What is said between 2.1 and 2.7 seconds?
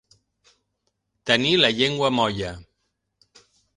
molla.